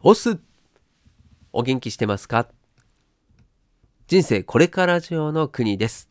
[0.00, 0.38] オス
[1.52, 2.46] お元気してますか？
[4.06, 6.08] 人生これから上の国です。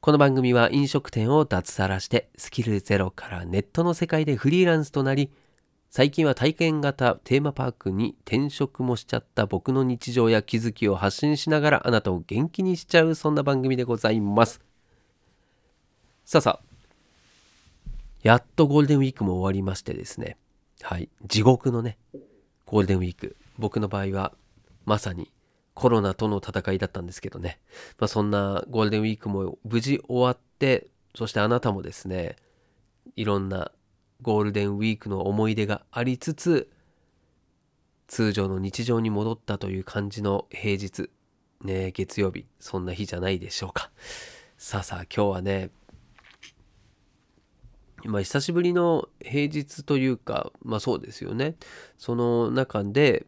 [0.00, 5.30] この番組は飲食店を脱サラしてスキルゼロからネットの世界でフリーランスとなり
[5.90, 14.62] 最近は体験型テーマパークに転職もしちゃった僕の日常や気づきを発信しながらあなたを元気にしちゃうそんな番組でございます。
[16.24, 16.66] さあさあ
[18.22, 20.38] やっとゴールデンウィークも終わりましてですね
[20.80, 21.98] はい地獄のね
[22.66, 23.36] ゴールデンウィーク。
[23.58, 24.32] 僕の場合は
[24.84, 25.32] まさに
[25.74, 27.58] コロナとの戦いだったんですけどね、
[27.98, 32.36] まあ、そんなゴールデンウィークも無事終わってそしてあなたもですね
[33.14, 33.70] いろんな
[34.22, 36.70] ゴールデンウィークの思い出がありつつ
[38.08, 41.10] 通常の日常に戻ったという感じの平日
[41.62, 43.90] ね月曜日そんな日じゃないでしょうか。
[44.56, 45.70] さあさあ今日はね
[48.06, 51.56] まあ久しぶりの平日というかまあそうですよね
[51.98, 53.26] その中で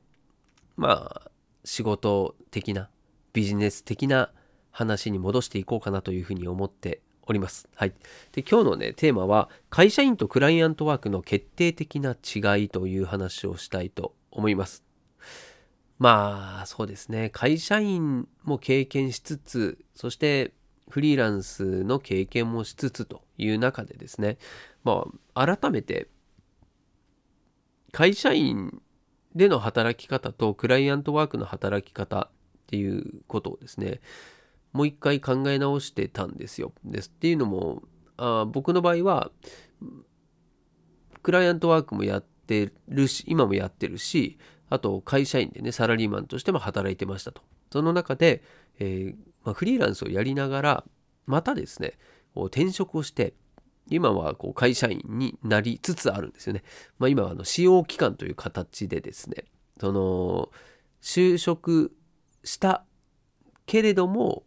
[0.76, 1.30] まあ
[1.64, 2.88] 仕事的な
[3.32, 4.30] ビジネス的な
[4.70, 7.68] 話に戻していこうかなというふうに思っております。
[7.74, 7.92] はい。
[8.32, 14.84] で今日のねテーマは会社員とクライアントワークの決定的な違いという話をしたいと思います。
[15.98, 20.52] まあそうですね会社員も経験しつつそして
[20.88, 24.38] フリーランスの経験もしつつという中でですね
[24.84, 26.08] まあ改めて
[27.92, 28.82] 会社員
[29.34, 32.30] での働き方とクライアントワークの働き方っ
[32.66, 34.00] ていうことをですね
[34.72, 36.72] もう一回考え直してたんですよ。
[36.84, 37.82] ですっていうのも
[38.16, 39.30] あ僕の場合は
[41.22, 44.38] クライアントワークもやってるし今もやってるし
[44.70, 47.42] あと会社員でねサラリーマンとしても働いてましたと。
[47.70, 48.42] その中で、
[48.78, 50.84] えーまあ、フリーランスをやりながら
[51.26, 51.94] またですね
[52.34, 53.34] こう転職をして
[53.90, 56.62] 今はこう会社員になりつつあるんですよね。
[56.98, 59.44] まあ、今はあの使用期間という形でですね
[59.80, 60.50] その
[61.00, 61.92] 就職
[62.44, 62.84] した
[63.66, 64.44] けれども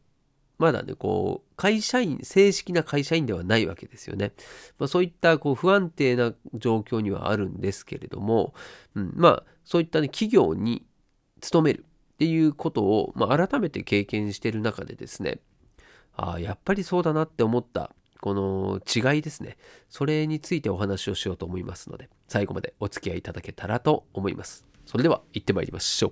[0.57, 4.33] まだねこう会社員正式な会社員ではないわけですよね。
[4.77, 8.53] まあ、そういったこう不安定な状況にはあるんですけれども、
[8.95, 10.85] うん、まあそういった、ね、企業に
[11.39, 11.85] 勤める
[12.21, 15.39] っていうことを、まあ、改めて経験してる中でですね
[16.15, 19.57] ああやっぱりそうだなって思ったこの違いですね。
[19.89, 24.67] それについてお話をしようと思いますので最後までお付き合いいただけたらと思います。
[24.85, 26.11] それでは行ってまいりましょう。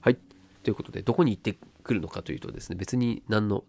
[0.00, 0.16] はい。
[0.62, 3.64] ということでどこに行ってくるのかというとですね別に何の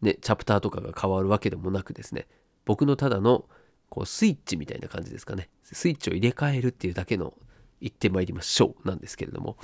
[0.00, 2.28] ねチャプターとかが変わるわけでもなくですね
[2.64, 3.46] 僕のただの
[3.88, 5.48] こうスイッチみたいな感じですかね。
[5.64, 7.34] スイッチを入れ替えるっていうだけの
[7.80, 9.56] 行ってまいりましょうなんですけれども。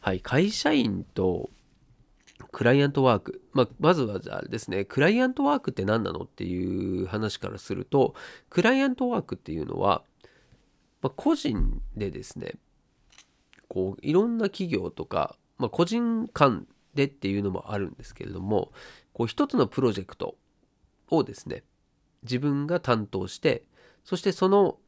[0.00, 1.50] はい会社員と
[2.52, 4.84] クライアントワーク、まあ、まずはじゃあですね。
[4.84, 8.14] クライアントワークって何なのっていう話からすると
[8.50, 10.02] クライアントワークっていうのは、
[11.02, 12.54] まあ、個人でですね
[13.68, 18.72] こういろんな企業とか、まあ、個人間でっていうのもあるんですけれども
[19.12, 20.36] こう一つのプロジェクト
[21.10, 21.62] をですね
[22.22, 23.64] 自分が担当して
[24.04, 24.78] そしてその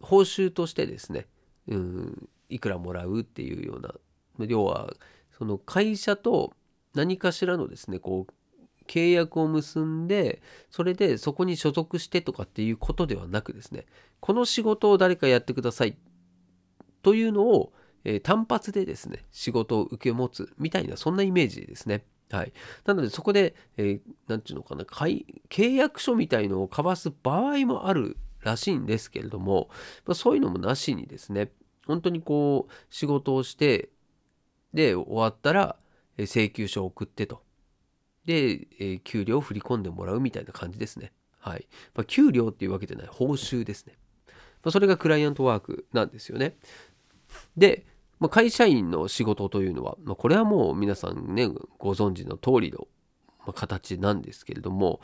[0.00, 1.26] 報酬としてですね
[1.68, 3.94] うんいくらもらうっていうような。
[4.46, 4.92] 要は
[5.38, 6.52] その会社と
[6.94, 8.32] 何かしらのですねこう
[8.86, 13.86] 契約を結んでそれでそこに所属してとかっていうことではなくですね
[14.20, 15.96] この仕事を誰かやってください。
[17.02, 17.72] というのを、
[18.04, 22.04] えー単発でですね仕事を受け持つみたいなそんなイメージですね。
[22.30, 22.52] はい、
[22.84, 29.68] なのでそこで何、えー、ていうのかな契約書みたいのを交わす場合もあるらしいんですけれども、
[30.06, 31.50] まあ、そういうのもなしにですね
[31.86, 33.90] 本当にこう仕事をして
[34.72, 35.76] で終わったら
[36.18, 37.42] 請求書を送ってと。
[38.24, 41.12] で、え給料を振り込んでもらうみたいな感じですね。
[41.38, 41.66] はい。
[41.94, 43.98] まあ、給料っていうわけじゃない、報酬ですね。
[44.62, 46.56] まあ、それがクライアントワークなんですよね。
[47.56, 47.86] で、
[48.18, 52.88] まあ、会社員の仕事というのは、まあ、これはもう皆さんね、ご存知の通りの、
[53.46, 55.00] ま形なんですけれども、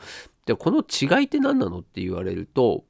[0.47, 2.85] でこの違いって何なのって言われると、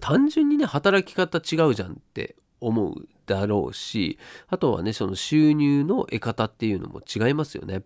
[0.00, 4.18] 単純にね、働き方違うじゃんって思うだろうし、
[4.48, 7.82] あとはね、その収入の得方っていうのも違いますよね。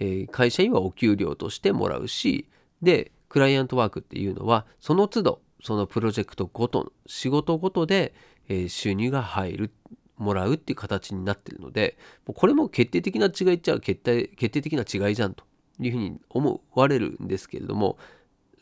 [0.00, 2.48] えー会社員はお給料としてもらうし、
[2.82, 8.14] で、クライアントワークっていうのは、その都度、そのプロジェクトごとの、仕事ごとで、
[8.48, 9.70] えー収入が入る、
[10.16, 11.96] もらうっていう形になってるので、
[12.26, 15.44] これも決定的な違いっちゃ決定決定的な違いじゃんと
[15.80, 17.98] いうふうに思われるんですけれども、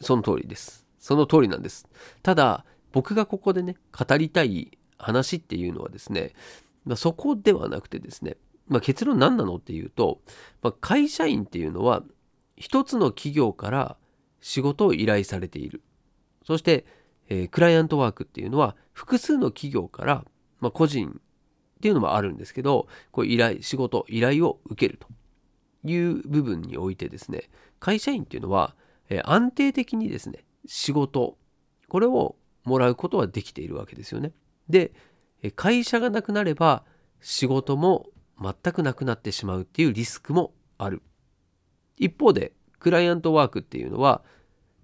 [0.00, 0.81] その通りです。
[1.02, 1.88] その通りなんです。
[2.22, 6.32] ただ、僕がここでね、語りたい話っていうのはですね、
[6.84, 8.36] まあ、そこではなくてですね、
[8.68, 10.20] まあ、結論何なのっていうと、
[10.62, 12.02] まあ、会社員っていうのは
[12.56, 13.96] 一つの企業から
[14.40, 15.82] 仕事を依頼されている
[16.46, 16.86] そして、
[17.28, 20.24] えー、クライアントワークっていうのは複数の企業から、
[20.60, 25.08] まあ、個人っていうのもあるんですけどこう依頼仕事依頼を受けると
[25.84, 27.50] いう部分においてですね
[27.80, 28.76] 会社員っていうのは、
[29.08, 31.36] えー、安定的にですね仕事
[31.88, 34.32] これをもらうことはできているわけですよね。
[34.68, 34.92] で
[35.56, 36.84] 会社がなくなれば
[37.20, 38.06] 仕事も
[38.40, 41.02] 全くなくなってしまうっていうリスクもある。
[41.96, 44.22] 一方でクライアントワークっていうのは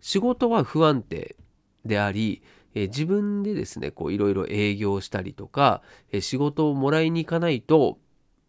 [0.01, 1.37] 仕事は不安定
[1.85, 2.43] であり、
[2.75, 5.83] 自分でですねこういろいろ営業したりとか、
[6.21, 7.99] 仕事をもらいに行かないと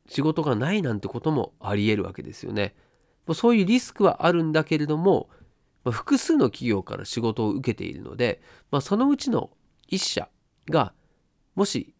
[0.07, 2.75] 仕事がないなんてこともありえるわけですよね。
[3.33, 5.29] そういうリスクはあるんだけれども、
[5.89, 8.41] ま複数の企業から仕事を受けているので、
[8.71, 9.49] まあ、そのうちの
[9.89, 10.29] 1社
[10.69, 10.93] が
[11.55, 11.95] もし、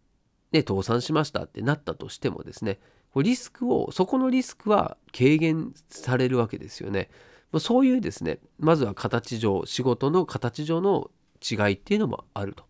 [0.52, 2.80] ね、倒産しましたってなったとしてもですね
[3.16, 7.10] リスクをそこのリスクは軽減されるわけですよね。
[7.52, 11.10] まそういうですねまずは形上仕事の形上の
[11.42, 12.66] 違いっていうのもあると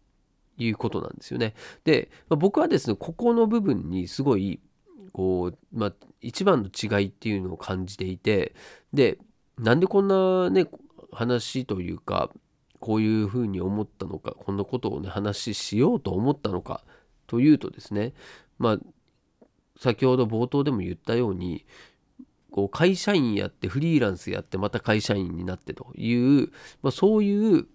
[0.58, 1.56] いうことなんですよね。
[1.84, 4.62] でま僕はですねここの部分にすごい
[5.12, 8.56] こう、まあ、一番の違いっていうのを感じていて
[8.94, 9.18] で
[9.58, 10.66] なんでこんなね
[11.12, 12.30] 話というか
[12.80, 16.84] こういうふうに思ったのかこんなことをね話しようと思ったのか
[17.28, 18.14] というとですね
[18.58, 18.78] まあ
[19.80, 21.66] 先ほど冒頭でも言ったように
[22.52, 26.50] こう会社員やってフリーランスやってまた会社員になってという、
[26.82, 27.68] まあ、そういう、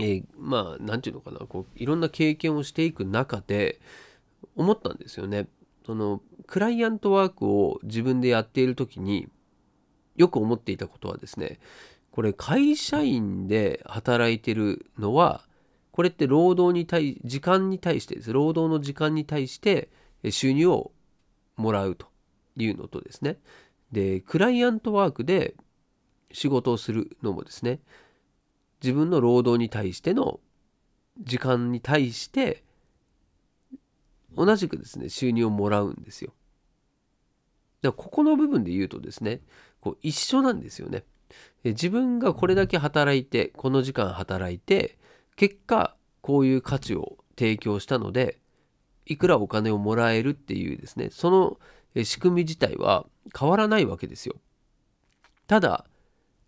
[0.00, 3.80] えー、まあ何て言うのかなこういろんな経験をしていく中で
[4.56, 5.48] 思ったんですよね。
[5.86, 9.28] そのクライアントワークを自分でやっている時に
[10.16, 11.58] よく思っていたことはですね
[12.14, 15.44] これ会社員で働いてるのは
[15.90, 19.88] これって労働に対時間に対してです労働の時間に対して
[20.30, 20.92] 収入を
[21.56, 22.06] もらうと
[22.56, 23.38] いうのとですね
[23.90, 25.56] でクライアントワークで
[26.30, 27.80] 仕事をするのもですね
[28.80, 30.38] 自分の労働に対しての
[31.18, 32.62] 時間に対して
[34.36, 36.32] 同じくですね収入をもらうんですよ。
[37.82, 39.40] だからここの部分で言うとですね
[39.80, 41.02] こう一緒なんですよね。
[41.64, 44.98] 自分がこれだけ働いてこの時間働いて
[45.36, 48.38] 結果こういう価値を提供したので
[49.06, 51.58] いくらお金をもらえるっていうですねその
[52.04, 53.06] 仕組み自体は
[53.38, 54.34] 変わらないわけですよ。
[55.46, 55.84] ただ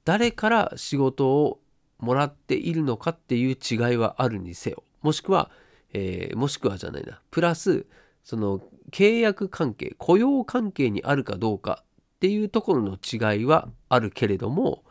[0.05, 1.61] 誰から仕事を
[1.99, 5.50] もらっているのかっていう違いはあるにせよもしくは、
[5.93, 7.87] えー、もしくはじゃないなプラス
[8.22, 11.84] その契約関係雇用関係にあるかどうか
[12.17, 14.83] っていうところの違いはあるけれども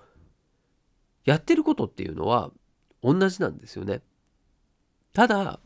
[1.23, 2.51] やってることっていうのは
[3.01, 4.01] 同じなんですよね。
[5.13, 5.59] ただ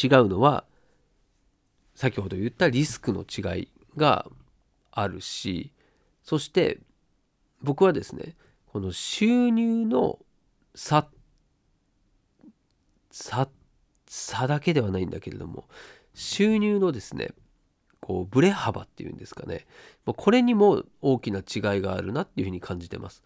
[0.00, 0.64] 違うのは
[1.94, 4.26] 先ほど言ったリスクの違いが
[4.90, 5.72] あるし
[6.22, 6.78] そして
[7.62, 8.36] 僕はですね
[8.66, 10.18] この収入の
[10.74, 11.08] 差
[13.10, 13.48] 差
[14.06, 15.64] 差だけではないんだけれども
[16.14, 17.30] 収入のですね
[18.04, 19.64] こうブレ幅っていうんですかね
[20.04, 23.24] これにも大きな違いがあるなっていうふうに感じてます。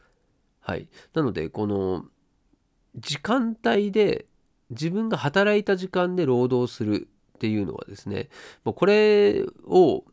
[0.60, 2.04] はい、なのでこの
[2.94, 4.26] 時間帯で
[4.70, 8.28] 自分が働いた時間で労働するっていうのはですね
[8.62, 10.04] これを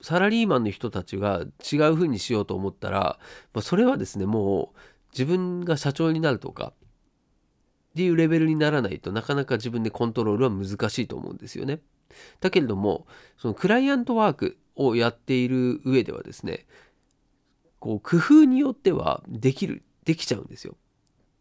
[0.00, 3.20] サラリーマンの人たちが違う風にしようと思ったら、
[3.54, 4.78] ま、それはですねもう
[5.12, 6.72] 自分が社長になるとか
[7.92, 11.80] っていうレベルにならないとなかなか自分でコントロールは難しいと思うんですよね。
[12.40, 13.06] だけれども
[13.36, 16.66] そのクライアントワークをやっている上ではですね
[17.78, 20.76] こう工夫によってはできるできちゃうんですよ。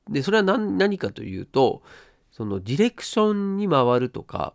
[0.10, 1.84] でそれは何かというと
[2.32, 4.54] そのディレクションに回るとか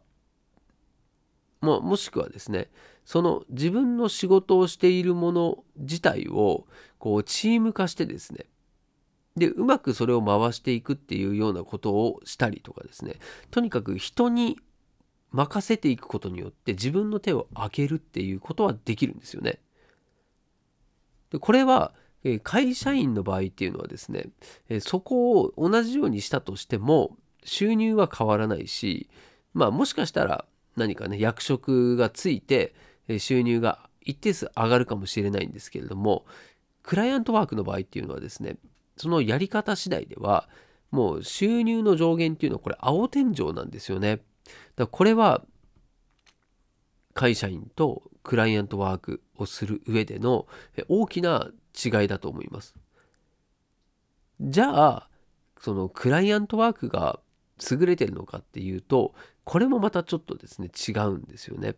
[1.62, 2.70] ももしくはですね
[3.04, 6.66] その自分の仕事をしているもの自体を
[6.98, 8.46] こうチーム化してですね
[9.36, 13.16] でうまくそれを回していくっていうようなことをしたりとかですね
[13.50, 14.58] とにかく人に
[15.30, 19.60] 任せていくことによって自分の手を開けるっていうことはできるんですよね。
[21.30, 21.92] でこれは
[22.42, 24.30] 会社員の場合っていうのはですね
[24.80, 29.08] そこを同じようにしたとしても収入は変わらないし
[29.54, 30.44] まあもしかしたら
[30.76, 32.74] 何かね役職がついて
[33.18, 36.24] 収入が一定数上がるかもしれないんですけれども
[36.82, 38.56] クライアントワークの場合っていうのはですね
[38.96, 40.48] そのやり方次第では
[40.90, 44.20] もう収入の上限っていうのはこれ青天井なんですよね。
[44.76, 45.44] だこれは
[47.14, 50.46] 会社員とクライアントワークをする上での
[50.88, 52.74] 大きな違いだと思います。
[54.40, 55.08] じゃあ
[55.60, 57.20] そのクライアントワークが
[57.70, 61.74] 優れてるのかっていうとこれもまたちょっとですね違うんですよね。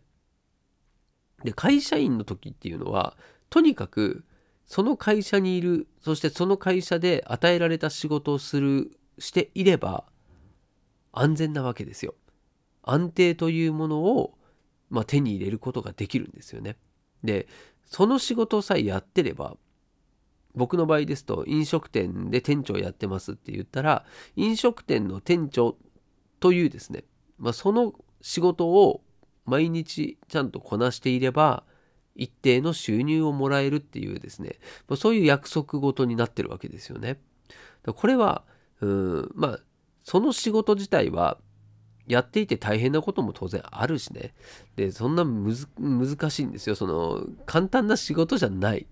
[1.43, 3.15] で会社員の時っていうのは
[3.49, 4.25] とにかく
[4.69, 10.05] その会社にいるそしてその会社で与えられた仕事をするしていれば
[11.11, 12.13] 安全なわけですよ。
[12.83, 14.37] 安定というものを、
[14.89, 16.77] まあ、手に入れることができるんですよね。
[17.23, 17.47] で
[17.87, 19.57] その仕事さえやってれば
[20.53, 25.77] 僕の場合ですと飲食店で店長やってますって言ったら飲食店の店長
[26.39, 27.05] というですね、
[27.39, 29.01] まあ、その仕事を
[29.45, 31.63] 毎日ちゃんとこなしていれば
[32.15, 34.55] 一定の収入をもらえるっていうですね、
[34.87, 37.19] まあ、そういう約束事になってるわけですよね。
[37.85, 38.43] これは
[38.81, 39.59] うんまあ
[40.03, 41.37] その仕事自体は
[42.09, 44.33] やっていて大変なことも当然あるしね。
[44.75, 46.75] で、そんな難しいんですよ。
[46.75, 48.87] その、簡単な仕事じゃない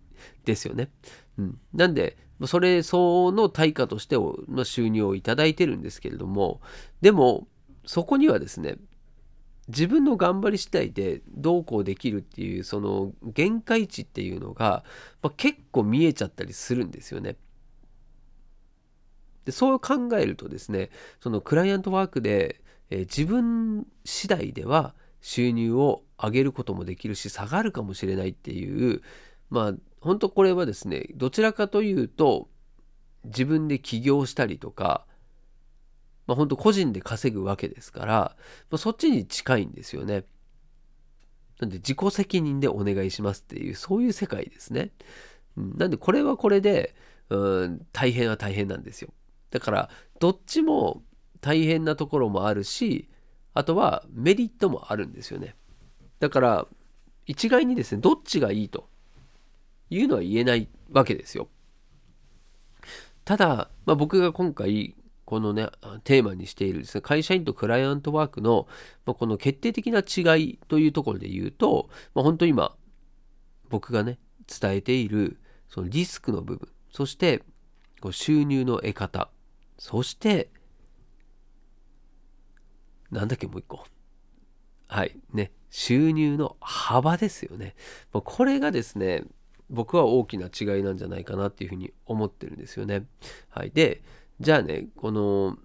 [0.46, 0.92] ですよね。
[1.40, 1.60] うん。
[1.74, 6.62] なんで、それ相応の対価としての収入をいただいてるんですけれども、
[7.02, 7.48] でも、
[7.88, 8.78] そこにはですね、
[9.68, 14.84] 自分の頑張り次第でどうこうできるっていうその限界値っていうのが、
[15.22, 17.36] まあ、結構見えちゃったりするんですよね。
[19.46, 20.90] でそう考えるとですね
[21.22, 29.02] そのクライアントワークでえー、自分次第では収入を上げることもできるし下がるかもしれないっていう
[29.50, 32.48] まあ本当これはですねどちらかというと
[33.26, 35.06] 自分で起業したりとか
[36.28, 38.14] まあ本当個人で稼ぐわけですから、
[38.70, 40.26] まあ、そっちに近いんですよね。
[41.60, 44.92] なんで自己責任でお願いしますっていうそういう世界ですね。
[45.56, 46.96] うん、なんでこれはこれで
[47.30, 49.10] うん大変は大変なんですよ。
[49.50, 51.04] だからどっちも
[51.42, 53.08] 大変なところもあるし
[53.54, 55.56] あとはメリットもあるんですよね
[56.20, 56.68] だから
[57.26, 58.90] 一概にですねどっちがいいと
[59.90, 61.48] いうのは言えないわけですよ
[63.26, 64.96] ただ、まあ、僕が今回
[65.28, 65.68] このね
[66.04, 68.68] テーマにしているですね会社員とクライアントワークの、
[69.06, 72.76] まあ、この決定的な違いというところで言うと、まあ、本当に今
[73.70, 74.18] 僕がね
[74.48, 75.38] 伝えている
[75.70, 77.44] そのリスクの部分そして
[78.12, 79.30] 収入の得方
[79.78, 80.50] そして
[83.12, 83.86] なんだっけ、もう一個。
[84.88, 85.18] はい。
[85.34, 85.52] ね。
[85.70, 87.76] 収入の幅ですよね。
[88.12, 89.24] これがですね、
[89.70, 93.06] 僕は大きな違いなんじゃないかなっていうふうに思ってるんですよね。
[93.50, 93.72] はい。
[93.72, 94.02] で、
[94.40, 95.58] じゃあね、この、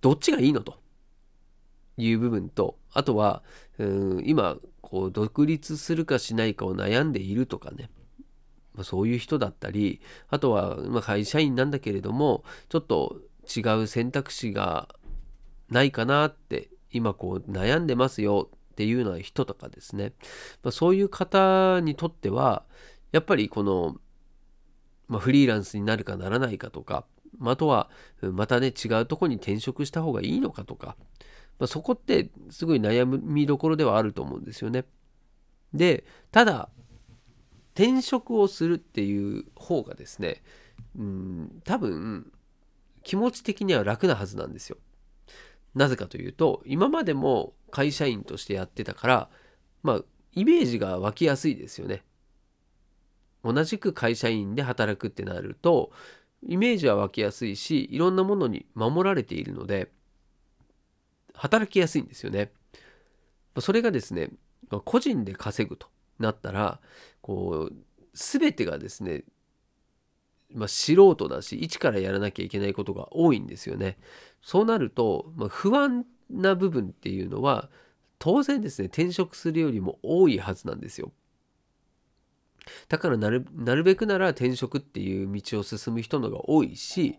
[0.00, 0.78] どっちがいいのと？
[1.96, 3.42] いう部分と、あとは、
[3.78, 3.84] う
[4.18, 7.90] ん今、こう、独立するかしないかを悩んでいるとかね。
[8.72, 13.20] まあ、そういう人だったり、あとは、まあ、会社員なんだけれども、ちょっと
[13.54, 14.88] 違う選択肢が
[15.68, 20.12] ないかなって今こう悩んでますよっていうような人とかですね、
[20.62, 22.64] まあ、そういう方にとっては
[23.12, 23.96] やっぱりこの、
[25.08, 27.06] まあ、フリーランスになるかならないかとか、
[27.38, 27.88] まあ、とは
[28.20, 30.96] またね違うとこに転職した方がいいのかとか、
[31.58, 34.84] まあ、そこってすごい悩みどころではあると思うんですよね。
[35.72, 36.68] でただ
[37.74, 40.42] 転職をするっていう方がですね
[40.98, 42.32] うん多分
[43.02, 44.76] 気持ち的には楽なはずなんですよ。
[45.74, 49.30] なぜかというと今までも会社員としてやってたから
[49.82, 50.00] まあ
[50.32, 52.02] イメージが湧きやすいですよね。
[53.42, 55.92] 同じく会社員で働くってなると
[56.42, 59.90] イメージは湧きやすいしいろんなものに守られているので
[61.34, 62.52] 働きやすいんですよね。
[63.58, 64.30] それがですね
[64.84, 66.80] 個人で稼ぐとなったら
[67.20, 67.74] こう
[68.14, 69.24] 全てがですね
[70.52, 73.98] まあ、素人だし一からやらなきゃいけないことが多いんですよね。
[74.42, 77.70] そうなると、まあ、不安な部分っていうのは
[78.18, 81.12] 当然ですね転職するよりも多いはずなんですよ。
[82.88, 83.44] だからなる
[83.84, 87.18] べくなら転職っていう道を進む人のが多いし、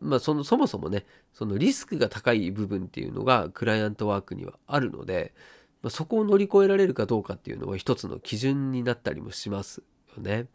[0.00, 5.34] まあ、そのそもそもねそのリスクが高い部分っていうのがクライアントワークにはあるので、
[5.82, 9.82] まあ、そこを乗り越えられるかどうかっていうのは一つの基準になったりもします
[10.16, 10.46] よね。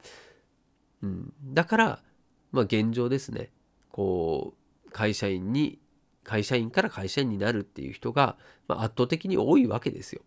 [1.01, 2.03] うん、だから、
[2.51, 3.51] まあ、現状ですね
[3.91, 4.53] こ
[4.88, 5.79] う会社員に
[6.24, 10.21] 会社員から会社員になるっていう人が、まあ、圧倒的に多いわけですよ。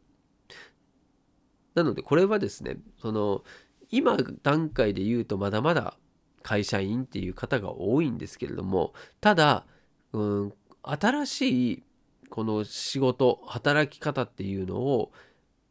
[1.74, 3.44] なのでこれはですねその
[3.92, 5.96] 今段階で言うとまだまだ
[6.42, 9.64] 会社員っていう方が多いんですけれどもただ、
[10.12, 11.82] うん、新しい
[12.30, 15.12] この仕事働き方っていうのを、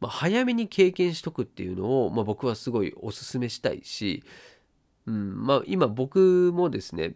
[0.00, 4.22] まあ、早めに経験しとくっていうのを、まあ、僕はすごいお勧めしたいし
[5.06, 7.14] うんまあ、今僕もですね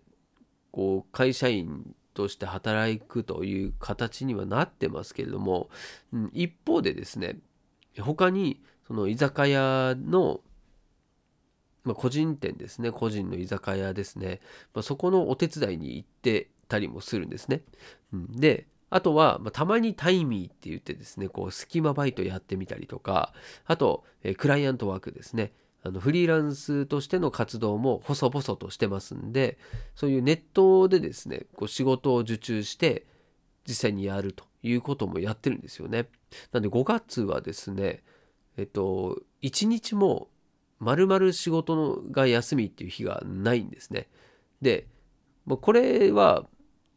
[0.73, 5.69] こう会社員として働くという形にはなってますけれども、
[6.13, 7.39] うん、一方でですね
[7.99, 10.41] 他にその居酒屋の、
[11.87, 14.40] まあ、個人店ですね個人の居酒屋ですね、
[14.75, 17.62] まあ、そこのお手伝いに行ってたりもするんですね。
[18.12, 23.33] うん、であとは、まあ、たまにタイミーって言ってですねこう隙間バイトやってみたりとか
[23.64, 25.52] あと、えクライアントワークですね
[25.83, 29.59] あのフリーランスとしての活動も細々としてますんで
[29.95, 33.07] そういうネットでですねこう仕事を受注して
[33.66, 36.09] 実際にやるということもやってるんですよね。
[36.52, 38.02] なんで5月はですね
[38.57, 40.28] えっと1日も
[40.78, 44.09] 丸々仕事が休みっていう日がないんですね。
[44.61, 44.87] で
[45.47, 46.47] これは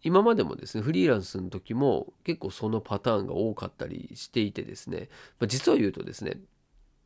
[0.02, 5.10] 今までもですねフリーランスの時も結構そのパターンが多かったりしていてですね、
[5.40, 6.40] まあ、実を言うとですね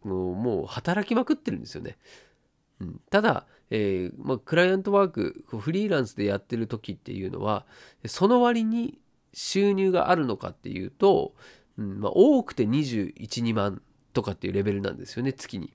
[0.04, 1.98] もうもう働きまくってるんですよね。
[2.80, 7.66] うん、ただ、えー、まあ、クライアントワークフリーランスでやってる時っていうのは
[8.06, 9.00] その割に
[9.34, 11.34] 収入があるのかっていうと、
[11.78, 13.82] うんまあ、多くて212万
[14.14, 15.74] とかっていうレベルなんですよね月に。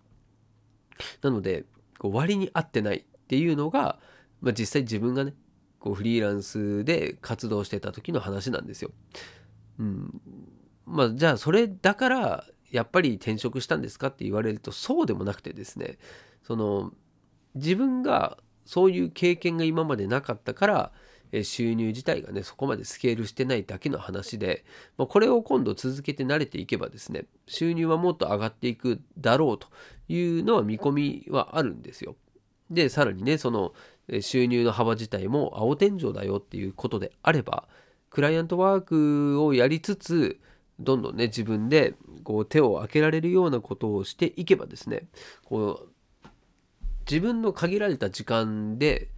[1.23, 1.65] なので
[1.99, 3.99] こう割に合ってないっていうのが、
[4.41, 5.35] まあ、実際自分がね
[5.79, 8.91] こうフリーランスで活動してた時の話なんですよ。
[9.79, 10.21] うん、
[10.87, 15.99] まあじゃあそれだからやっぱり転職したんですかって言われるとそうでもなくてですね
[16.43, 16.93] その
[17.55, 20.93] 自分がそういう経験が今までなかったから
[21.43, 24.65] 収入自体がねそこまでスケールしてないだけの話で、
[24.97, 29.69] まあ、これを今度続けて慣れていけばですね収入はもっと上がっていくだろうと
[30.09, 32.17] いうのは見込みはあるんですよ。
[32.71, 33.73] でさらにねその
[34.21, 37.69] 収入の幅自体も青天井だよっていうことであれば
[38.11, 40.41] クライアントワークをやりつつ
[40.79, 45.09] どんどんね自分でこう手を開けられるようなことをしていけばですね
[45.45, 46.29] こう
[47.11, 49.09] 自分の限られた時間で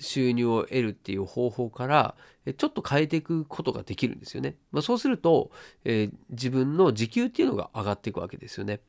[0.00, 2.14] 収入を得るっていう方法から
[2.56, 4.56] ちょっと変えていくことができるんですよね。
[4.72, 5.50] まあ、そうすると、
[5.84, 8.80] えー、自分の時給っていうのが上がっていくわけですよね。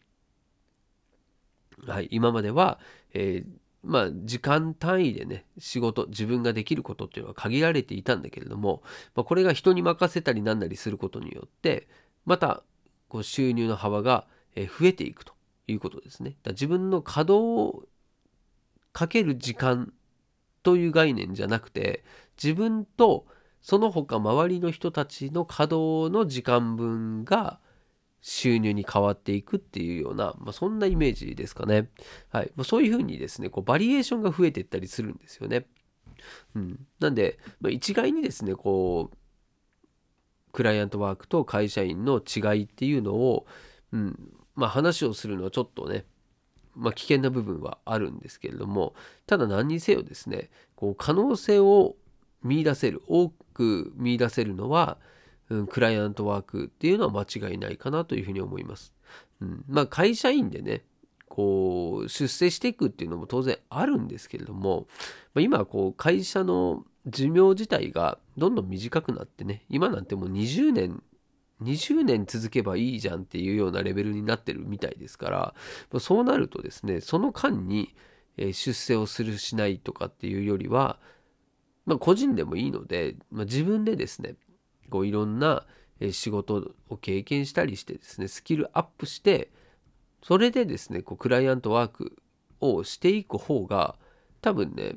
[1.86, 2.80] はい、今までは、
[3.14, 3.50] えー、
[3.84, 8.82] まあ、時間単位でね仕事自分ができることっていうのは限られていたんだけれども、
[9.16, 11.88] まあ、これが人に任せたりなんなりすることによって
[12.26, 12.64] また
[13.08, 15.34] こう収入の幅が増えていくと
[15.68, 16.36] いうことですね。
[16.44, 17.84] だ自分の稼働を
[18.92, 19.94] かける時間
[20.64, 22.04] という概念じゃなくて
[22.42, 23.26] 自分と
[23.62, 27.60] その他周りの人たちの稼働の時間分が
[28.30, 31.90] 収入に変わっていくっていうような、まあ、そんなイメージですかね。
[32.30, 32.52] はい。
[32.58, 35.66] まあ、そういうふうにですね、こうバリエーションが増えていったりするんですよね。
[36.54, 36.86] うん。
[37.00, 39.18] なんで、まあ、一概にですね、こう、
[40.52, 43.46] クライアントワークと会社員の違いっていうのを、
[43.94, 46.04] うん、まあ話をするのはちょっとね、
[46.76, 48.94] まあ、危険な部分はあるんですけれども
[49.26, 51.96] ただ何にせよですねこう可能性を
[52.44, 54.98] 見いだせる多く見いだせるのは、
[55.70, 58.94] クライアントワークっていうのは間違いないかなというふうに思います。
[59.42, 60.84] うん、まあ会社員でね
[61.30, 64.88] こう出世していくっていうのも当然あるんですけれども、
[65.34, 71.02] まあ、今こう会社の寿命自体がどんどん短くなってね今なんてもう20年
[71.62, 75.54] 20年続けばいいじゃんっていうようなレベルになってるみたいですか
[75.92, 77.96] らそうなるとですねその間に
[78.38, 81.00] 出世をするしないとかっていうよりは、
[81.86, 84.36] まあ、個人でもいいので、まあ、自分でですね
[84.90, 85.66] こういろんな
[86.12, 89.52] 仕事を経験したりしてですねスキルアップして
[90.24, 92.18] それでですねこうクライアントワーク
[92.60, 93.96] をしていく方が
[94.42, 94.96] 多分ね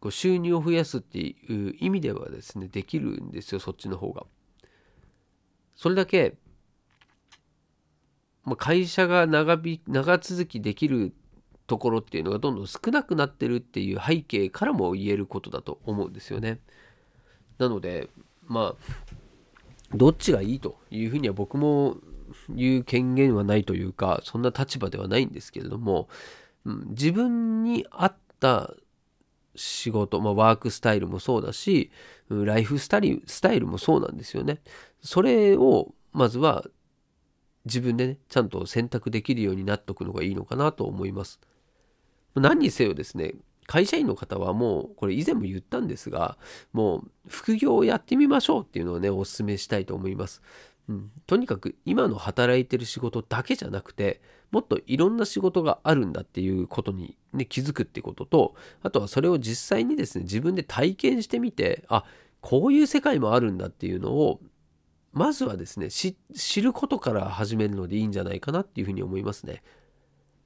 [0.00, 4.26] こう収入を増やすっていう意味ではですねできるんですよそっちの方が。
[5.76, 6.36] それだけ、
[8.44, 11.12] まあ、会社が長び長続きできる
[11.66, 16.60] ところっていうのがどんどん少なくなってるっていう背景からも言えることだと思うんですよね。
[17.58, 18.10] なので
[18.46, 19.14] まあ
[19.94, 21.96] どっちがいいというふうには僕も
[22.48, 26.08] 言う権限はないというかそんな立場ではないんですけれども、
[26.64, 28.74] うん、自分に合った
[29.56, 31.90] 仕事、まあ、ワークスタイルもそうだし
[32.28, 34.60] ライフスタイルスタイルもそうなんですよね。
[35.00, 36.64] それをまずは
[37.64, 41.40] 自分でねちゃんと選択できるようになっておくのがいいのかなと思います。
[42.34, 43.34] 何にせよですね
[43.66, 46.36] 会社員の方はもうこれ以前も言ったんですが
[46.72, 50.42] もう副業をやってみましょうっていうのをねお勧めしたいと思います。
[50.88, 62.04] うん、とにかく今の働いてる仕事だけじゃなくてもっといろんな仕事があるんだっていうことに、ね、気づくってこととあとはそれを実際にですね自分で体験してみてあ
[62.42, 64.40] こういう世界もあるんだっていうのを
[65.14, 66.14] まずはですね知
[66.60, 69.62] ることから始めるのでいいんじゃないかなっていうふうに思いますね。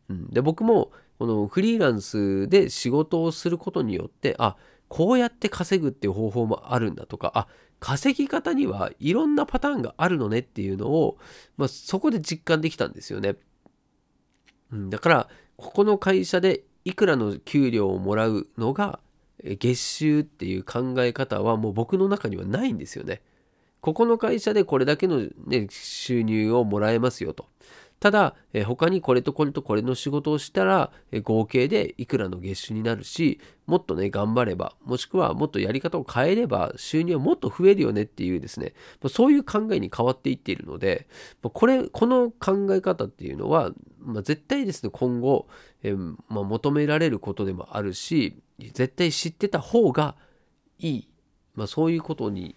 [0.09, 4.57] うん、で僕もこのフリーランスで仕事をすることによってあ
[4.89, 7.49] こうやって稼ぐっていう方法もあるんだとかあ
[7.81, 11.19] 稼ぎ方にはいろんなパターンがあるのねっていうのを、
[11.57, 13.37] まあ、そこで実感できたんですよね。
[14.73, 19.01] うん、だからここの会社でいくらの給料をもらうのが
[19.43, 23.23] 月収っていう考え方はもう僕の中にはないんですよね。
[23.81, 27.47] ここの会社でこれだけの、ね、収入をもらえますよと。
[28.01, 38.75] ただ、え他にこれとこれとこれの仕事をしたら、え合計でいくらの月収になるし、もっとね、頑張れば、もしくはもっとやり方を変えれば、収入はもっと増えるよねっていうですね、
[39.09, 41.09] そういう考えに変わっていっているので、
[41.43, 45.49] これ、この考え方っていうのは、まあ、絶対ですね、今後、
[45.83, 50.15] えまあ、求められることでもあるし、絶対知ってた方が
[50.79, 51.09] いい、
[51.57, 52.55] まあ、そういうことに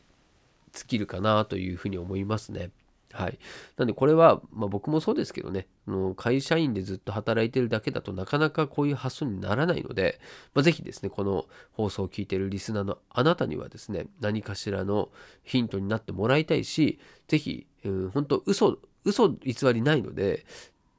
[0.71, 2.69] 尽きるかなというふうに思いますね。
[3.13, 3.39] はい。
[3.78, 5.67] なんでこれは、まあ、僕もそうですけどね、
[6.15, 10.19] 会社員でずっと働いてるだけだとなかなかこういう発想にならないので、
[10.54, 15.10] まあ、ぜひですね、この放送を聞いてるリスナーのあなたにはですね、何かしらの
[15.43, 20.45] ヒントになってもらいたいし、ぜひ、うん、本当嘘、嘘偽りないので、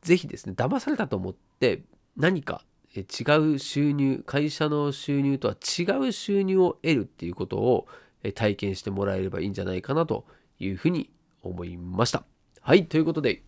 [0.02, 1.82] ぜひですね、騙されたと思って
[2.16, 7.86] 何か違う収入、会社の収入とは違う収入を得るっていうことを
[8.34, 10.26] 体験してもらえればいいんじゃないかなと
[10.58, 11.10] いうふうに
[11.42, 12.24] 思いました。
[12.60, 13.42] はい、ということで、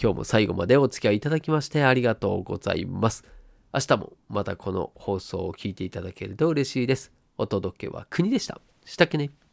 [0.00, 3.24] 今日も最後までお付き合いいただきましてありがとうございます。
[3.72, 7.12] 明日もまたこの放送を聞いていただけると嬉しいです。
[7.38, 8.60] お届けは国でした。
[8.84, 9.43] したっけね